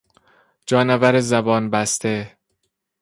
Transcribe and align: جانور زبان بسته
جانور 0.67 1.13
زبان 1.29 1.63
بسته 1.71 2.15